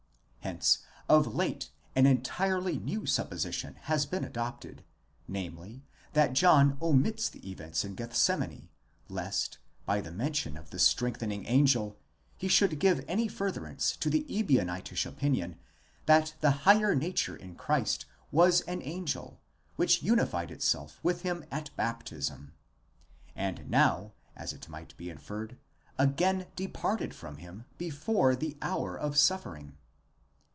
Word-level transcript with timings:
Hence 0.43 0.79
of 1.07 1.33
late 1.35 1.69
an 1.95 2.05
entirely 2.07 2.77
new 2.79 3.05
supposition 3.05 3.75
has 3.83 4.05
been 4.07 4.23
adopted, 4.23 4.83
namely, 5.27 5.83
that 6.13 6.33
John 6.33 6.77
omits 6.81 7.29
the 7.29 7.47
events 7.49 7.85
in 7.85 7.93
Geth 7.95 8.13
semane 8.15 8.67
lest, 9.07 9.59
by 9.85 10.01
the 10.01 10.11
mention 10.11 10.57
of 10.57 10.71
the 10.71 10.79
strengthening 10.79 11.45
angel, 11.45 11.95
he 12.35 12.47
should 12.47 12.79
give 12.79 13.05
any 13.07 13.27
furtherance 13.27 13.95
to 13.97 14.09
the 14.09 14.25
Ebionitish 14.27 15.05
opinion 15.05 15.57
that 16.07 16.33
the 16.41 16.51
higher 16.65 16.95
nature 16.95 17.35
in 17.35 17.55
Christ 17.55 18.05
was 18.31 18.61
an 18.61 18.81
angel, 18.81 19.39
which 19.75 20.01
united 20.03 20.51
itself 20.55 20.99
with 21.03 21.21
him 21.21 21.45
at 21.51 21.73
baptism; 21.77 22.53
and 23.35 23.69
now 23.69 24.13
as 24.35 24.53
it 24.53 24.67
might 24.67 24.97
be 24.97 25.07
inferred, 25.09 25.57
again 25.99 26.47
departed 26.55 27.13
from 27.13 27.37
him 27.37 27.65
before 27.77 28.35
the 28.35 28.57
hour 28.63 28.97
of 28.97 29.15
suffering. 29.15 29.77